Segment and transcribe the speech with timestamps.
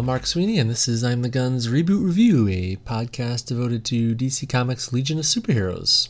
[0.00, 4.14] I'm Mark Sweeney, and this is I'm the Guns Reboot Review, a podcast devoted to
[4.14, 6.08] DC Comics' Legion of Superheroes.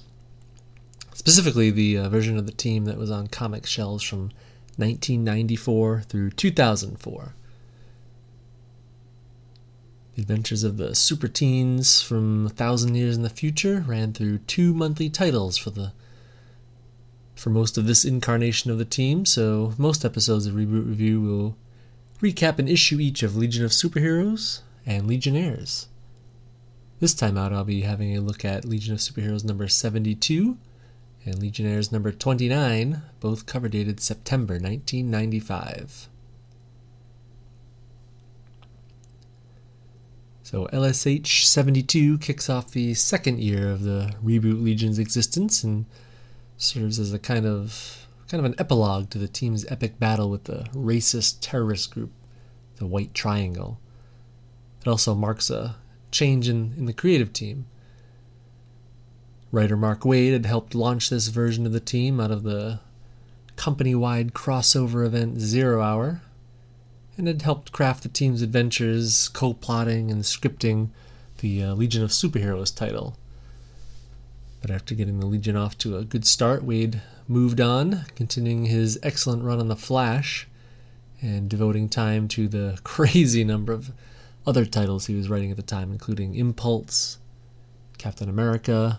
[1.13, 4.31] Specifically, the uh, version of the team that was on comic shelves from
[4.77, 7.35] 1994 through 2004.
[10.15, 14.39] The adventures of the super teens from a thousand years in the future ran through
[14.39, 15.93] two monthly titles for the
[17.35, 21.57] for most of this incarnation of the team, so most episodes of Reboot Review will
[22.21, 25.89] recap an issue each of Legion of Superheroes and Legionnaires.
[27.01, 30.59] This time out, I'll be having a look at Legion of Superheroes number 72
[31.25, 36.09] and Legionnaires number 29, both cover dated September 1995.
[40.43, 45.87] So LSH 72 kicks off the second year of the Reboot Legion's existence and
[46.57, 50.45] serves as a kind of kind of an epilogue to the team's epic battle with
[50.45, 52.13] the racist terrorist group,
[52.77, 53.81] the White Triangle.
[54.81, 55.75] It also marks a
[56.13, 57.67] change in, in the creative team.
[59.51, 62.79] Writer Mark Waid had helped launch this version of the team out of the
[63.57, 66.23] company wide crossover event Zero Hour,
[67.19, 70.91] and had helped craft the team's adventures, co plotting, and scripting
[71.39, 73.17] the uh, Legion of Superheroes title.
[74.63, 78.99] But after getting the Legion off to a good start, Waid moved on, continuing his
[79.05, 80.49] excellent run on The Flash
[81.23, 83.93] and devoting time to the crazy number of
[84.45, 87.19] other titles he was writing at the time, including Impulse,
[87.99, 88.99] Captain America,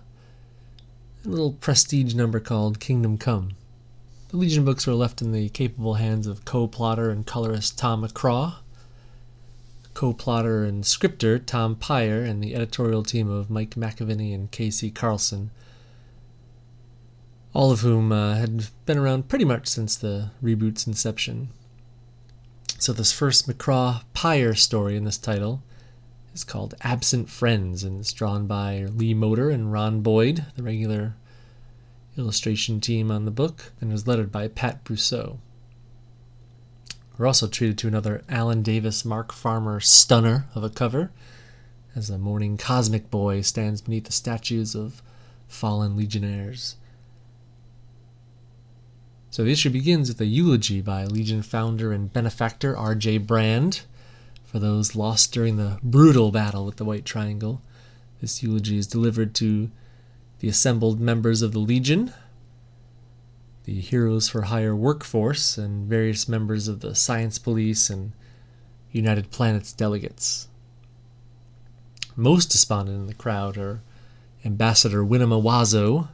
[1.25, 3.51] a little prestige number called Kingdom Come.
[4.29, 8.01] The Legion books were left in the capable hands of co plotter and colorist Tom
[8.01, 8.55] McCraw,
[9.93, 14.95] co plotter and scripter Tom Peyer, and the editorial team of Mike McAvennie and KC
[14.95, 15.51] Carlson
[17.53, 21.49] all of whom uh, had been around pretty much since the reboot's inception.
[22.79, 25.61] So, this first McCraw Peyer story in this title
[26.33, 31.15] is called Absent Friends, and it's drawn by Lee Moder and Ron Boyd, the regular
[32.17, 35.37] illustration team on the book, and was lettered by Pat Brousseau.
[37.17, 41.11] We're also treated to another Alan Davis Mark Farmer stunner of a cover,
[41.95, 45.01] as a mourning cosmic boy stands beneath the statues of
[45.47, 46.77] fallen legionnaires.
[49.31, 53.19] So the issue begins with a eulogy by Legion founder and benefactor R.J.
[53.19, 53.83] Brand
[54.43, 57.61] for those lost during the brutal battle with the White Triangle.
[58.19, 59.71] This eulogy is delivered to
[60.39, 62.13] the assembled members of the Legion,
[63.63, 68.11] the Heroes for Hire workforce, and various members of the Science Police and
[68.91, 70.49] United Planets delegates.
[72.17, 73.81] Most despondent in the crowd are
[74.43, 76.09] Ambassador Winema Wazzo,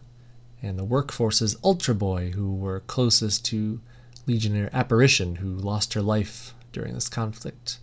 [0.68, 3.80] and the workforce's Ultra Boy, who were closest to
[4.28, 7.80] Legionnaire Apparition, who lost her life during this conflict.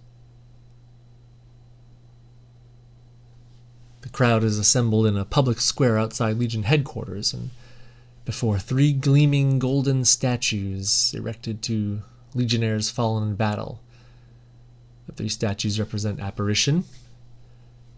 [4.02, 7.50] The crowd is assembled in a public square outside Legion headquarters and
[8.24, 12.02] before three gleaming golden statues erected to
[12.34, 13.80] legionnaires fallen in battle.
[15.06, 16.84] The three statues represent Apparition,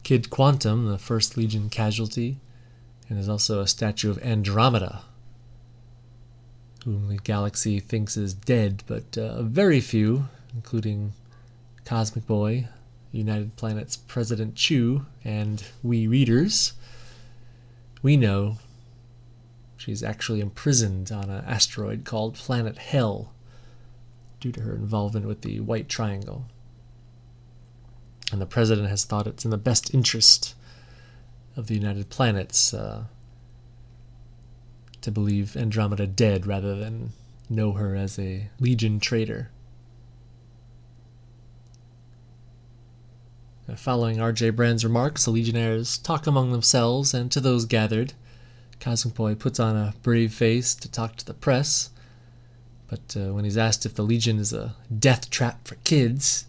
[0.02, 2.38] Kid Quantum, the first Legion casualty,
[3.08, 5.02] and there's also a statue of Andromeda,
[6.84, 11.12] whom the galaxy thinks is dead, but uh, very few, including
[11.84, 12.68] Cosmic Boy,
[13.12, 16.74] United Planet's President Chu, and we readers,
[18.02, 18.58] we know
[19.76, 23.32] she's actually imprisoned on an asteroid called Planet Hell
[24.40, 26.46] due to her involvement with the White Triangle.
[28.32, 30.54] And the president has thought it's in the best interest
[31.56, 33.04] of the United Planets uh,
[35.00, 37.12] to believe Andromeda dead rather than
[37.48, 39.50] know her as a Legion traitor.
[43.68, 44.50] Uh, following R.J.
[44.50, 48.12] Brand's remarks, the Legionnaires talk among themselves, and to those gathered,
[48.78, 51.90] Cosmic Boy puts on a brave face to talk to the press.
[52.88, 56.46] But uh, when he's asked if the Legion is a death trap for kids,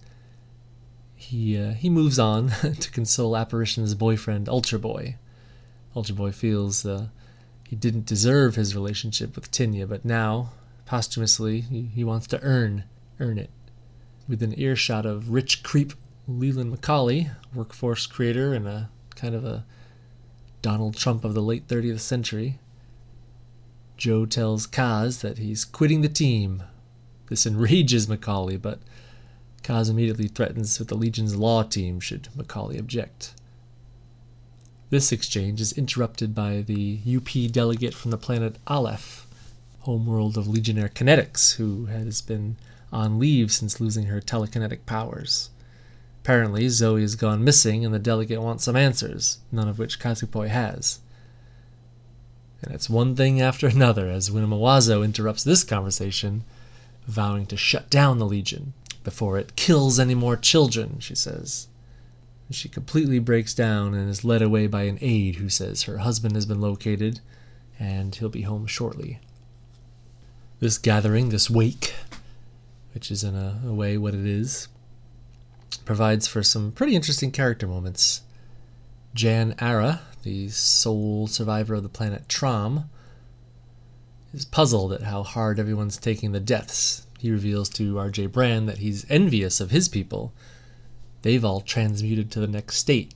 [1.27, 5.17] he uh, he moves on to console Apparition's boyfriend, Ultra Boy.
[5.93, 7.07] Ultra Boy feels uh,
[7.67, 10.51] he didn't deserve his relationship with Tinya, but now,
[10.85, 12.85] posthumously, he, he wants to earn
[13.19, 13.49] earn it.
[14.27, 15.93] Within earshot of rich creep
[16.29, 19.65] Leland McCauley, workforce creator and a kind of a
[20.61, 22.57] Donald Trump of the late 30th century,
[23.97, 26.63] Joe tells Kaz that he's quitting the team.
[27.29, 28.79] This enrages McCauley, but
[29.67, 33.33] Kaz immediately threatens with the Legion's law team should McCauley object.
[34.91, 39.27] This exchange is interrupted by the UP delegate from the planet Aleph,
[39.81, 42.55] homeworld of Legionnaire Kinetix, who has been
[42.93, 45.49] on leave since losing her telekinetic powers.
[46.23, 50.31] Apparently, Zoe has gone missing, and the delegate wants some answers, none of which Cosmic
[50.31, 50.99] Boy has.
[52.61, 56.45] And it's one thing after another as Winema Wazzo interrupts this conversation,
[57.05, 58.71] vowing to shut down the Legion
[59.07, 61.69] before it kills any more children, she says.
[62.51, 66.35] She completely breaks down and is led away by an aide who says her husband
[66.35, 67.21] has been located
[67.79, 69.21] and he'll be home shortly.
[70.59, 71.95] This gathering, this wake,
[72.93, 74.67] which is in a, a way what it is,
[75.85, 78.23] provides for some pretty interesting character moments.
[79.13, 82.89] Jan Arrah, the sole survivor of the planet Trom,
[84.33, 87.06] is puzzled at how hard everyone's taking the deaths.
[87.17, 90.33] He reveals to RJ Brand that he's envious of his people.
[91.23, 93.13] They've all transmuted to the next state,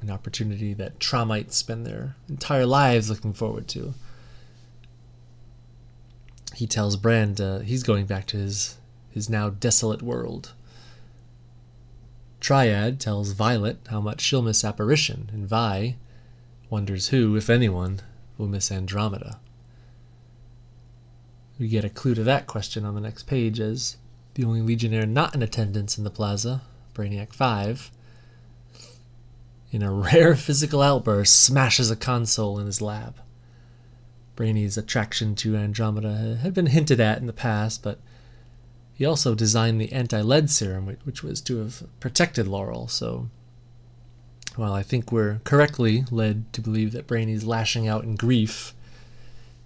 [0.00, 3.94] an opportunity that Tromites spend their entire lives looking forward to.
[6.54, 8.78] He tells Brand uh, he's going back to his,
[9.10, 10.52] his now desolate world.
[12.40, 15.96] Triad tells Violet how much she'll miss Apparition, and Vi
[16.72, 18.00] wonders who, if anyone,
[18.38, 19.38] will miss Andromeda.
[21.58, 23.96] We get a clue to that question on the next page as
[24.34, 26.62] the only Legionnaire not in attendance in the plaza,
[26.94, 27.90] Brainiac 5,
[29.70, 33.16] in a rare physical outburst, smashes a console in his lab.
[34.34, 37.98] Brainy's attraction to Andromeda had been hinted at in the past, but
[38.94, 42.88] he also designed the anti-lead serum, which was to have protected Laurel.
[42.88, 43.28] So,
[44.56, 48.74] while I think we're correctly led to believe that Brainy's lashing out in grief,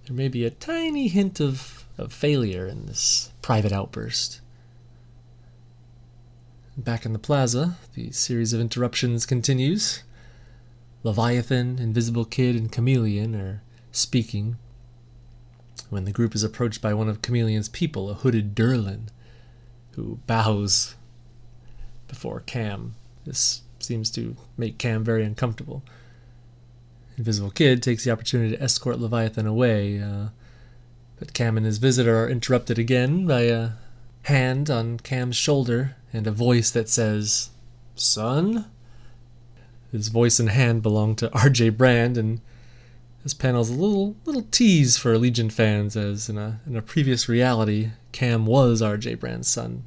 [0.07, 4.41] there may be a tiny hint of, of failure in this private outburst.
[6.77, 10.03] Back in the plaza, the series of interruptions continues.
[11.03, 13.63] Leviathan, Invisible Kid, and Chameleon are
[13.93, 14.57] speaking
[15.89, 19.09] when the group is approached by one of Chameleon's people, a hooded Durlan,
[19.93, 20.97] who bows
[22.09, 22.95] before Cam.
[23.25, 25.83] This seems to make Cam very uncomfortable.
[27.17, 30.29] Invisible Kid takes the opportunity to escort Leviathan away, uh,
[31.19, 33.71] but Cam and his visitor are interrupted again by a
[34.23, 37.51] hand on Cam's shoulder and a voice that says,
[37.95, 38.67] Son?
[39.93, 42.41] His voice and hand belong to RJ Brand, and
[43.23, 47.29] this panel's a little little tease for Legion fans, as in a in a previous
[47.29, 49.85] reality, Cam was RJ Brand's son.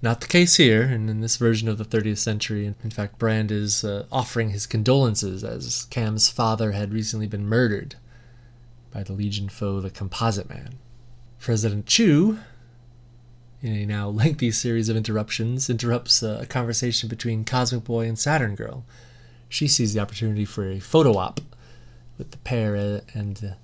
[0.00, 2.74] Not the case here, and in this version of the 30th century.
[2.82, 7.94] In fact, Brand is uh, offering his condolences as Cam's father had recently been murdered
[8.92, 10.74] by the Legion foe, the Composite Man.
[11.38, 12.38] President Chu,
[13.60, 18.18] in a now lengthy series of interruptions, interrupts uh, a conversation between Cosmic Boy and
[18.18, 18.84] Saturn Girl
[19.52, 21.38] she sees the opportunity for a photo op
[22.16, 22.74] with the pair
[23.12, 23.56] and the,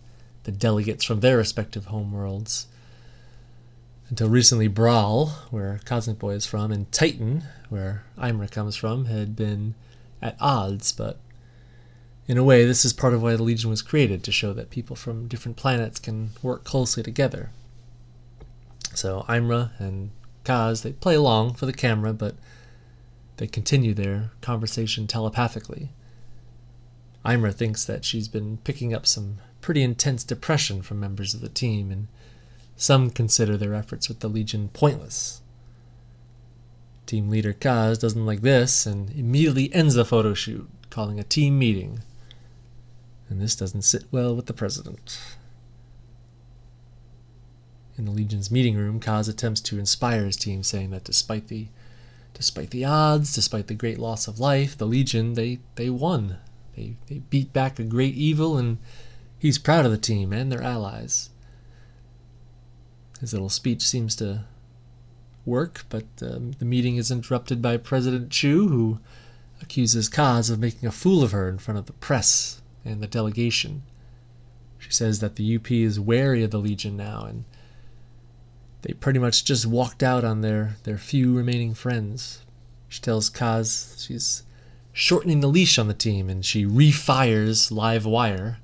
[0.42, 2.66] the delegates from their respective homeworlds.
[4.10, 9.34] Until recently, Braal, where Cosmic Boy is from, and Titan, where Imra comes from, had
[9.34, 9.74] been
[10.20, 11.18] at odds, but
[12.28, 14.68] in a way, this is part of why the Legion was created to show that
[14.68, 17.50] people from different planets can work closely together.
[18.94, 20.10] So Imra and
[20.44, 22.34] Kaz, they play along for the camera, but
[23.38, 25.88] they continue their conversation telepathically.
[27.24, 31.48] Imra thinks that she's been picking up some pretty intense depression from members of the
[31.48, 32.08] team, and
[32.76, 35.40] some consider their efforts with the Legion pointless.
[37.06, 41.58] Team leader Kaz doesn't like this and immediately ends the photo shoot, calling a team
[41.58, 42.00] meeting.
[43.28, 45.20] And this doesn't sit well with the president.
[47.96, 51.68] In the Legion's meeting room, Kaz attempts to inspire his team, saying that despite the
[52.32, 56.36] despite the odds, despite the great loss of life, the Legion, they, they won.
[56.76, 58.78] They, they beat back a great evil, and
[59.40, 61.30] he's proud of the team and their allies.
[63.20, 64.44] His little speech seems to
[65.44, 69.00] work, but um, the meeting is interrupted by President Chu, who
[69.60, 73.06] accuses Kaz of making a fool of her in front of the press and the
[73.06, 73.82] delegation.
[74.78, 77.44] She says that the UP is wary of the Legion now, and
[78.82, 82.42] they pretty much just walked out on their, their few remaining friends.
[82.88, 84.44] She tells Kaz she's
[84.92, 88.58] shortening the leash on the team, and she refires Live Wire,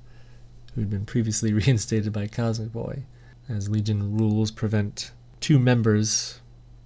[0.73, 3.03] who had been previously reinstated by Cosmic Boy,
[3.49, 6.39] as Legion rules prevent two members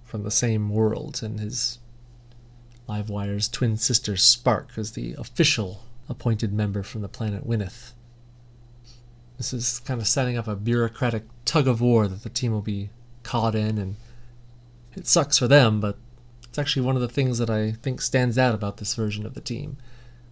[0.04, 1.78] from the same world, and his
[2.88, 7.92] Live Wire's twin sister Spark is the official appointed member from the planet Winath.
[9.38, 12.60] This is kind of setting up a bureaucratic tug of war that the team will
[12.60, 12.90] be
[13.22, 13.96] caught in, and
[14.94, 15.96] it sucks for them, but
[16.44, 19.34] it's actually one of the things that I think stands out about this version of
[19.34, 19.78] the team.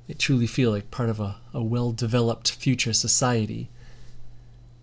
[0.08, 3.70] They truly feel like part of a, a well developed future society,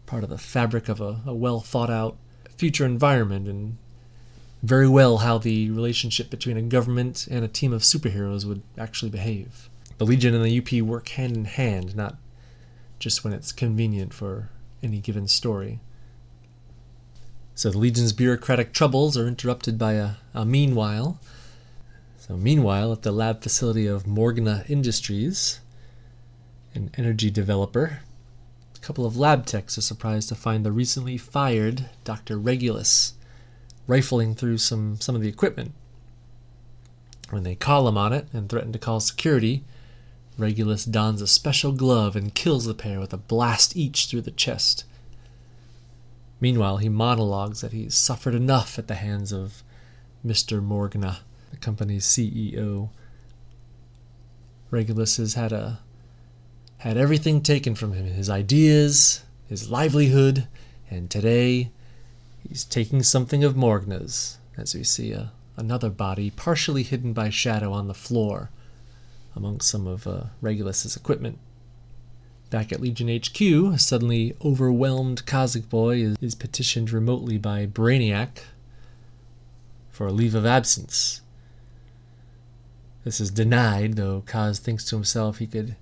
[0.05, 2.17] part of the fabric of a, a well thought out
[2.57, 3.77] future environment, and
[4.63, 9.11] very well how the relationship between a government and a team of superheroes would actually
[9.11, 9.69] behave.
[9.97, 12.17] The Legion and the UP work hand in hand, not
[12.99, 14.49] just when it's convenient for
[14.83, 15.79] any given story.
[17.53, 21.19] So the Legion's bureaucratic troubles are interrupted by a, a meanwhile.
[22.17, 25.59] So, meanwhile, at the lab facility of Morgna Industries,
[26.73, 27.99] an energy developer,
[28.75, 32.37] a couple of lab techs are surprised to find the recently fired Dr.
[32.37, 33.13] Regulus
[33.87, 35.71] rifling through some, some of the equipment.
[37.29, 39.63] When they call him on it and threaten to call security,
[40.37, 44.31] Regulus dons a special glove and kills the pair with a blast each through the
[44.31, 44.83] chest.
[46.41, 49.63] Meanwhile, he monologues that he's suffered enough at the hands of
[50.25, 50.61] Mr.
[50.61, 51.19] Morgna,
[51.51, 52.89] the company's CEO.
[54.71, 55.79] Regulus has had a
[56.79, 60.47] had everything taken from him, his ideas, his livelihood,
[60.91, 61.71] and today
[62.47, 67.71] he's taking something of Morgna's, as we see a, another body partially hidden by shadow
[67.71, 68.49] on the floor
[69.35, 71.39] amongst some of uh, Regulus's equipment.
[72.49, 73.41] Back at Legion HQ,
[73.73, 78.43] a suddenly overwhelmed Cosmic Boy is, is petitioned remotely by Brainiac
[79.89, 81.21] for a leave of absence.
[83.03, 85.75] This is denied, though Kaz thinks to himself he could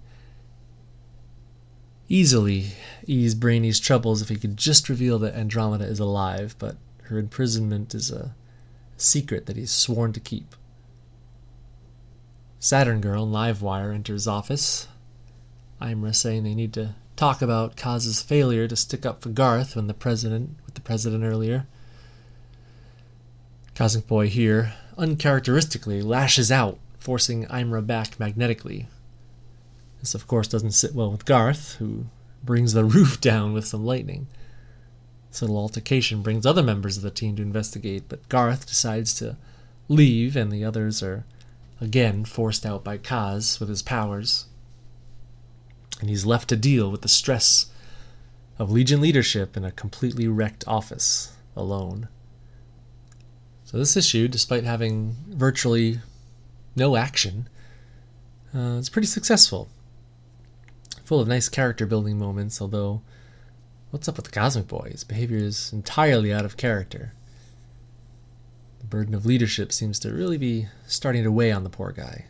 [2.10, 2.74] easily
[3.08, 7.96] ease Brainy's troubles if he could just reveal that Andromeda is alive, but her imprisonment
[7.96, 8.36] is a
[8.98, 10.56] secret that he's sworn to keep.
[12.64, 14.88] Saturn Girl and Livewire enters office.
[15.82, 19.88] Imra saying they need to talk about Kaz's failure to stick up for Garth when
[19.88, 21.68] the president with the president earlier.
[23.76, 28.88] Cosmic Boy here uncharacteristically lashes out, forcing Imra back magnetically.
[30.00, 32.06] This of course doesn't sit well with Garth, who
[32.46, 34.28] brings the roof down with some lightning.
[35.32, 39.36] This little altercation brings other members of the team to investigate, but Garth decides to
[39.90, 41.26] leave and the others are
[41.84, 44.46] again forced out by Kaz with his powers.
[46.00, 47.68] And he's left to deal with the stress
[48.58, 52.08] of Legion leadership in a completely wrecked office alone.
[53.66, 56.00] So, this issue, despite having virtually
[56.76, 57.50] no action,
[58.56, 59.68] uh, is pretty successful.
[61.06, 63.02] Full of nice character building moments, although,
[63.90, 64.90] what's up with the Cosmic Boy?
[64.92, 67.14] His behavior is entirely out of character.
[68.84, 72.26] The burden of leadership seems to really be starting to weigh on the poor guy.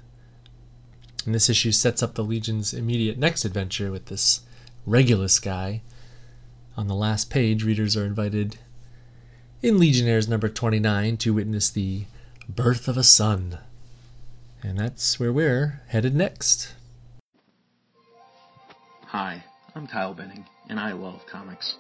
[1.25, 4.41] And this issue sets up the Legion's immediate next adventure with this
[4.86, 5.81] Regulus guy.
[6.77, 8.57] On the last page, readers are invited
[9.63, 12.05] in Legionnaires number 29 to witness the
[12.48, 13.57] birth of a son.
[14.62, 16.75] And that's where we're headed next.
[19.07, 19.43] Hi,
[19.74, 21.77] I'm Kyle Benning, and I love comics.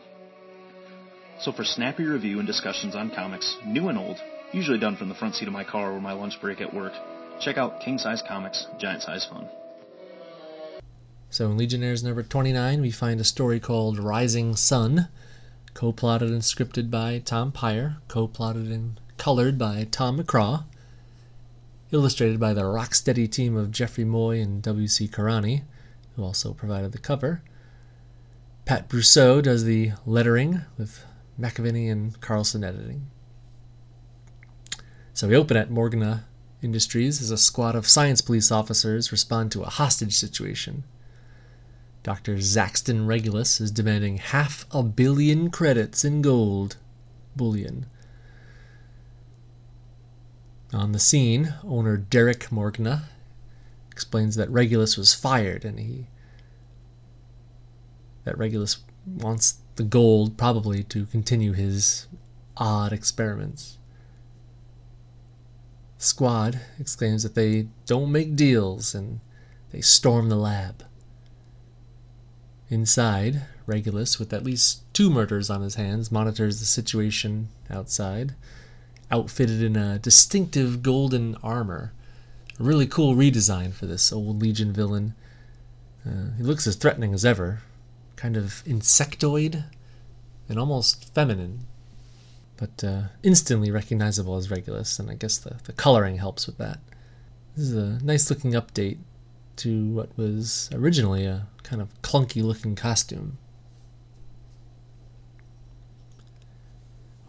[1.39, 4.17] So for snappy review and discussions on comics, new and old,
[4.53, 6.93] usually done from the front seat of my car or my lunch break at work,
[7.41, 9.49] check out King Size Comics, Giant Size Fun.
[11.29, 15.09] So in Legionnaires number 29, we find a story called Rising Sun,
[15.73, 20.65] co-plotted and scripted by Tom Peyer, co-plotted and colored by Tom McCraw,
[21.93, 25.07] illustrated by the Rocksteady team of Jeffrey Moy and W.C.
[25.07, 25.61] Carani,
[26.15, 27.43] who also provided the cover.
[28.65, 31.05] Pat Brousseau does the lettering with
[31.39, 33.07] McAvennie and Carlson editing.
[35.13, 36.23] So we open at Morgna
[36.63, 40.85] Industries as a squad of science police officers respond to a hostage situation.
[42.01, 42.37] Dr.
[42.37, 46.77] Zaxton Regulus is demanding half a billion credits in gold
[47.35, 47.85] bullion
[50.73, 53.03] on the scene, owner Derek Morgna
[53.91, 56.07] explains that Regulus was fired and he
[58.23, 62.07] that Regulus wants the gold probably to continue his
[62.57, 63.77] odd experiments.
[65.97, 69.19] Squad exclaims that they don't make deals and
[69.71, 70.85] they storm the lab.
[72.69, 78.35] Inside, Regulus, with at least two murders on his hands, monitors the situation outside,
[79.13, 81.93] outfitted in a distinctive golden armor.
[82.59, 85.13] A really cool redesign for this old Legion villain.
[86.03, 87.61] Uh, he looks as threatening as ever,
[88.15, 89.65] kind of insectoid
[90.49, 91.67] and almost feminine,
[92.57, 96.79] but uh, instantly recognizable as Regulus, and I guess the, the coloring helps with that.
[97.55, 98.97] This is a nice looking update
[99.57, 103.37] to what was originally a kind of clunky looking costume.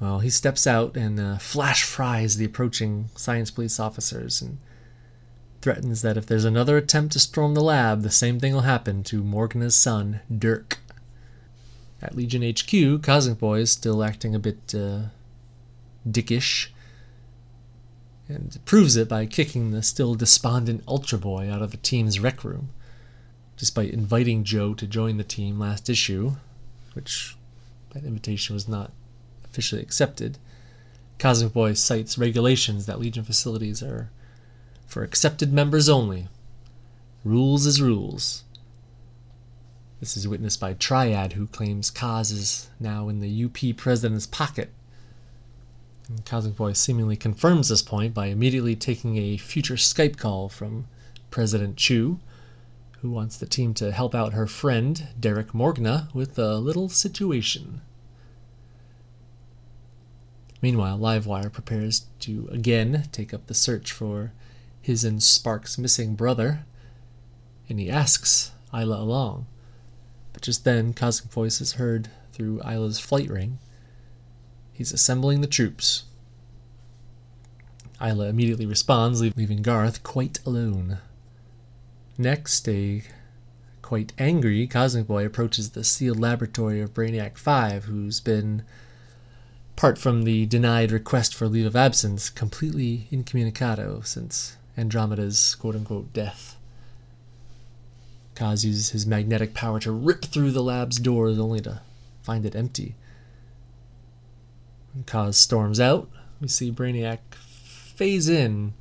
[0.00, 4.58] Well, he steps out and uh, flash fries the approaching science police officers and
[5.62, 9.02] threatens that if there's another attempt to storm the lab, the same thing will happen
[9.04, 10.78] to Morgna's son, Dirk.
[12.02, 15.04] At Legion HQ, Cosmic Boy is still acting a bit uh,
[16.08, 16.68] dickish
[18.28, 22.44] and proves it by kicking the still despondent Ultra Boy out of the team's rec
[22.44, 22.70] room,
[23.56, 26.32] despite inviting Joe to join the team last issue,
[26.94, 27.36] which
[27.92, 28.92] that invitation was not
[29.54, 30.36] officially accepted.
[31.20, 34.10] Cosmic Boy cites regulations that Legion facilities are
[34.84, 36.26] for accepted members only.
[37.24, 38.42] Rules is rules.
[40.00, 44.70] This is witnessed by Triad, who claims Kaz is now in the UP president's pocket.
[46.08, 50.88] And Cosmic Boy seemingly confirms this point by immediately taking a future Skype call from
[51.30, 52.18] President Chu,
[53.02, 57.82] who wants the team to help out her friend, Derek Morgna, with a little situation.
[60.64, 64.32] Meanwhile, Livewire prepares to again take up the search for
[64.80, 66.64] his and Spark's missing brother,
[67.68, 69.44] and he asks Isla along.
[70.32, 73.58] But just then, Cosmic Voice is heard through Isla's flight ring.
[74.72, 76.04] He's assembling the troops.
[78.00, 80.96] Isla immediately responds, leaving Garth quite alone.
[82.16, 83.02] Next, a
[83.82, 88.62] quite angry Cosmic Boy approaches the sealed laboratory of Brainiac 5, who's been,
[89.76, 96.12] apart from the denied request for leave of absence, completely incommunicado since Andromeda's quote unquote
[96.12, 96.56] death.
[98.36, 101.80] Kaz uses his magnetic power to rip through the lab's doors only to
[102.22, 102.94] find it empty.
[104.92, 106.08] When Kaz storms out,
[106.40, 108.74] we see Brainiac phase in,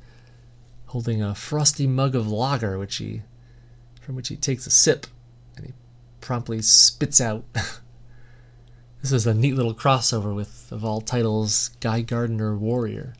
[0.86, 3.22] holding a frosty mug of lager, which he,
[4.00, 5.06] from which he takes a sip,
[5.56, 5.72] and he
[6.20, 7.44] promptly spits out.
[9.04, 13.12] this was a neat little crossover with, of all titles, Guy Gardner Warrior.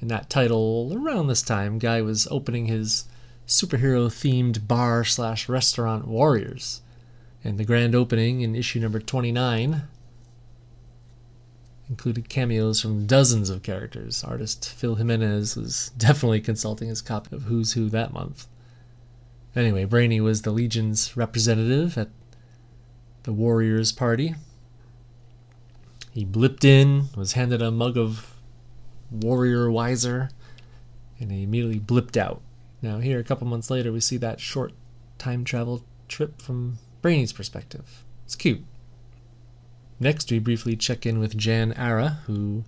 [0.00, 3.04] In that title, around this time, Guy was opening his
[3.46, 6.80] superhero themed bar slash restaurant Warriors.
[7.44, 9.82] And the grand opening in issue number 29
[11.90, 14.24] included cameos from dozens of characters.
[14.24, 18.46] Artist Phil Jimenez was definitely consulting his copy of Who's Who that month.
[19.54, 22.08] Anyway, Brainy was the Legion's representative at
[23.24, 24.36] the Warriors party.
[26.12, 28.36] He blipped in, was handed a mug of
[29.10, 30.30] Warrior Wiser,
[31.18, 32.42] and he immediately blipped out.
[32.82, 34.72] Now, here, a couple months later, we see that short
[35.18, 38.04] time travel trip from Brainy's perspective.
[38.26, 38.62] It's cute.
[39.98, 42.64] Next, we briefly check in with Jan Arrah, who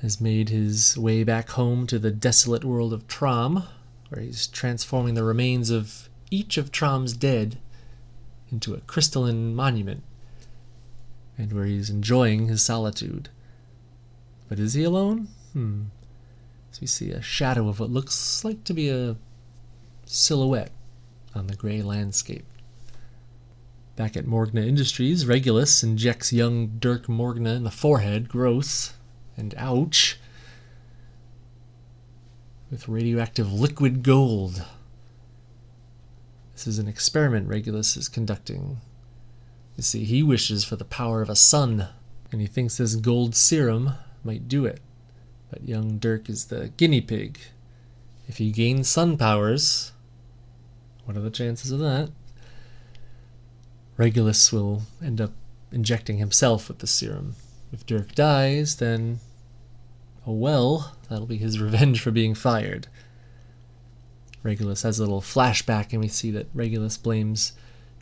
[0.00, 3.66] has made his way back home to the desolate world of Trom,
[4.08, 7.58] where he's transforming the remains of each of Trom's dead
[8.50, 10.02] into a crystalline monument,
[11.38, 13.30] and where he's enjoying his solitude.
[14.48, 15.28] But is he alone?
[15.52, 15.84] Hmm.
[16.72, 19.16] So we see a shadow of what looks like to be a
[20.04, 20.72] silhouette
[21.34, 22.44] on the gray landscape.
[23.96, 28.92] Back at Morgna Industries, Regulus injects young Dirk Morgna in the forehead, gross,
[29.36, 30.18] and ouch,
[32.70, 34.64] with radioactive liquid gold.
[36.52, 38.80] This is an experiment Regulus is conducting.
[39.78, 41.86] You see, he wishes for the power of a sun,
[42.32, 43.92] and he thinks this gold serum
[44.24, 44.80] might do it.
[45.50, 47.38] But young Dirk is the guinea pig.
[48.26, 49.92] If he gains sun powers,
[51.04, 52.10] what are the chances of that?
[53.96, 55.30] Regulus will end up
[55.70, 57.36] injecting himself with the serum.
[57.72, 59.20] If Dirk dies, then.
[60.26, 62.88] Oh well, that'll be his revenge for being fired.
[64.42, 67.52] Regulus has a little flashback, and we see that Regulus blames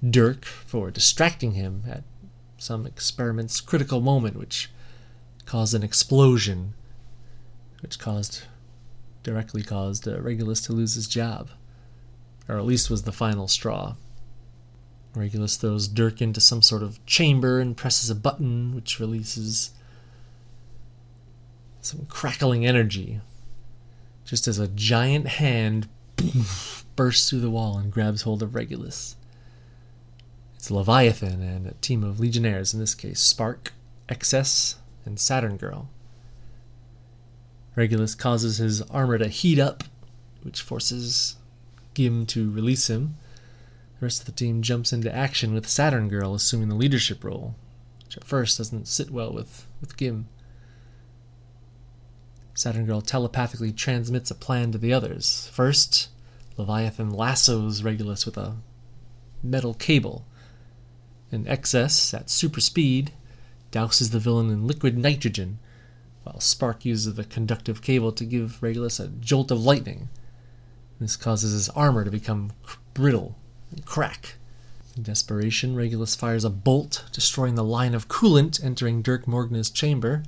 [0.08, 2.04] Dirk for distracting him at
[2.58, 4.70] some experiment's critical moment, which
[5.44, 6.74] caused an explosion,
[7.80, 8.42] which caused
[9.22, 11.50] directly caused uh, Regulus to lose his job.
[12.48, 13.96] or at least was the final straw.
[15.14, 19.70] Regulus throws Dirk into some sort of chamber and presses a button which releases
[21.80, 23.20] some crackling energy,
[24.24, 25.88] just as a giant hand
[26.96, 29.16] bursts through the wall and grabs hold of Regulus.
[30.66, 33.72] It's Leviathan and a team of Legionnaires, in this case Spark,
[34.08, 34.74] Excess,
[35.04, 35.88] and Saturn Girl.
[37.76, 39.84] Regulus causes his armor to heat up,
[40.42, 41.36] which forces
[41.94, 43.16] Gim to release him.
[44.00, 47.54] The rest of the team jumps into action with Saturn Girl assuming the leadership role,
[48.04, 50.26] which at first doesn't sit well with, with Gim.
[52.54, 55.48] Saturn Girl telepathically transmits a plan to the others.
[55.52, 56.08] First,
[56.56, 58.56] Leviathan lassos Regulus with a
[59.44, 60.25] metal cable.
[61.32, 63.12] In excess, at super speed,
[63.72, 65.58] douses the villain in liquid nitrogen,
[66.22, 70.08] while Spark uses the conductive cable to give Regulus a jolt of lightning.
[71.00, 72.52] This causes his armor to become
[72.94, 73.36] brittle
[73.70, 74.36] and crack.
[74.96, 80.22] In desperation, Regulus fires a bolt, destroying the line of coolant entering Dirk Morgna's chamber.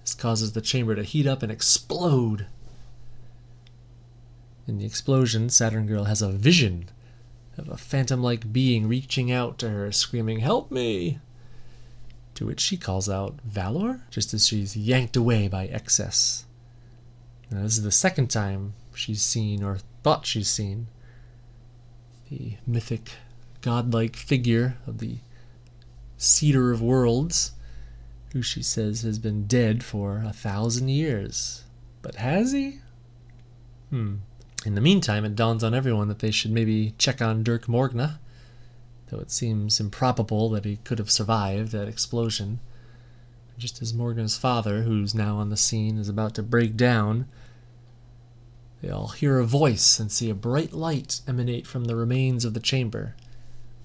[0.00, 2.46] This causes the chamber to heat up and explode.
[4.66, 6.88] In the explosion, Saturn Girl has a vision
[7.60, 11.18] of a phantom like being reaching out to her, screaming, Help me!
[12.34, 14.02] To which she calls out, Valor?
[14.10, 16.46] just as she's yanked away by excess.
[17.50, 20.86] Now, this is the second time she's seen, or thought she's seen,
[22.30, 23.12] the mythic,
[23.60, 25.18] godlike figure of the
[26.16, 27.52] Seeder of Worlds
[28.32, 31.64] who she says has been dead for a thousand years.
[32.02, 32.80] But has he?
[33.90, 34.16] Hmm.
[34.66, 38.18] In the meantime, it dawns on everyone that they should maybe check on Dirk Morgna,
[39.08, 42.60] though it seems improbable that he could have survived that explosion.
[43.56, 47.26] Just as Morgna's father, who's now on the scene, is about to break down,
[48.82, 52.54] they all hear a voice and see a bright light emanate from the remains of
[52.54, 53.14] the chamber.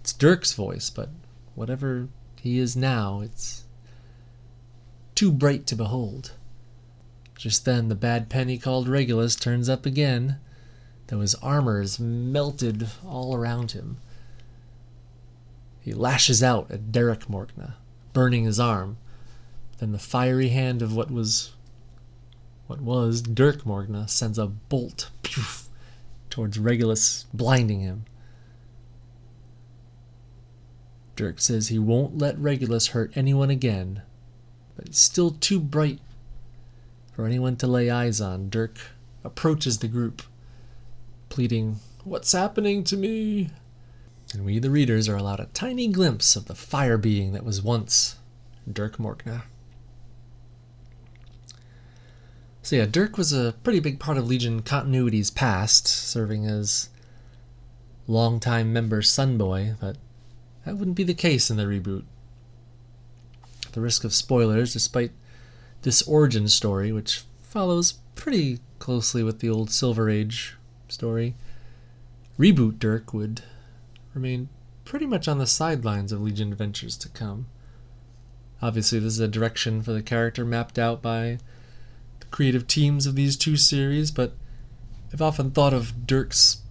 [0.01, 1.09] It's Dirk's voice, but
[1.55, 2.07] whatever
[2.41, 3.63] he is now, it's
[5.13, 6.31] too bright to behold.
[7.37, 10.37] Just then, the bad penny called Regulus turns up again,
[11.07, 13.97] though his armor is melted all around him.
[15.81, 17.75] He lashes out at Derek Morgna,
[18.13, 18.97] burning his arm.
[19.77, 21.51] Then the fiery hand of what was
[22.67, 25.69] what was Dirk Morgna sends a bolt poof,
[26.29, 28.05] towards Regulus, blinding him.
[31.15, 34.01] Dirk says he won't let Regulus hurt anyone again,
[34.75, 35.99] but it's still too bright
[37.13, 38.49] for anyone to lay eyes on.
[38.49, 38.79] Dirk
[39.23, 40.23] approaches the group,
[41.35, 43.49] pleading, What's happening to me?
[44.31, 47.61] And we, the readers, are allowed a tiny glimpse of the fire being that was
[47.61, 48.15] once
[48.71, 49.43] Dirk Morgna.
[52.61, 56.87] So, yeah, Dirk was a pretty big part of Legion continuity's past, serving as
[58.07, 59.97] longtime member Sunboy, but
[60.65, 62.05] that wouldn't be the case in the reboot
[63.73, 65.11] the risk of spoilers, despite
[65.81, 70.55] this origin story, which follows pretty closely with the old Silver Age
[70.91, 71.35] story,
[72.37, 73.41] reboot Dirk would
[74.13, 74.49] remain
[74.83, 77.47] pretty much on the sidelines of Legion adventures to come.
[78.61, 81.37] Obviously, this is a direction for the character mapped out by
[82.19, 84.33] the creative teams of these two series, but
[85.11, 86.61] I've often thought of Dirk's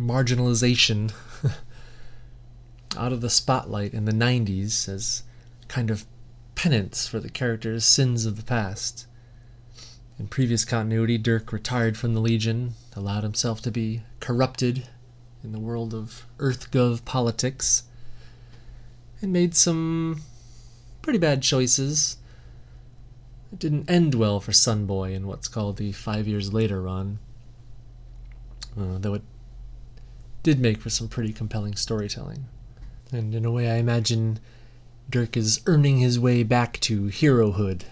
[0.00, 1.12] marginalization
[2.96, 5.22] out of the spotlight in the 90s as
[5.68, 6.06] kind of
[6.54, 9.06] penance for the character's sins of the past.
[10.18, 14.86] In previous continuity, Dirk retired from the Legion, allowed himself to be corrupted
[15.42, 17.82] in the world of EarthGov politics,
[19.20, 20.22] and made some
[21.02, 22.18] pretty bad choices.
[23.52, 27.18] It didn't end well for Sunboy in what's called the Five Years Later run,
[28.78, 29.22] uh, though it
[30.44, 32.44] did make for some pretty compelling storytelling.
[33.10, 34.38] And in a way, I imagine
[35.10, 37.82] Dirk is earning his way back to herohood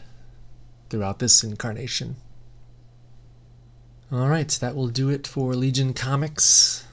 [0.92, 2.16] throughout this incarnation.
[4.12, 6.84] Alright, that will do it for Legion Comics.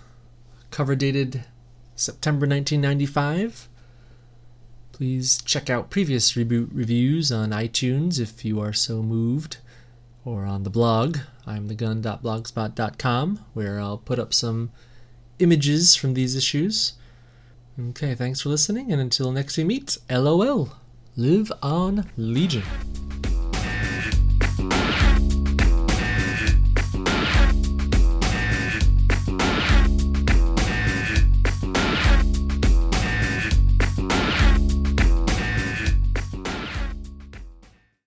[0.72, 1.44] Cover dated
[1.98, 3.68] September 1995.
[4.94, 9.58] Please check out previous reboot reviews on iTunes if you are so moved,
[10.24, 14.72] or on the blog, imthegun.blogspot.com, where I'll put up some
[15.40, 16.94] images from these issues.
[17.78, 20.72] Okay, thanks for listening, and until next we meet, LOL.
[21.18, 22.64] Live on Legion.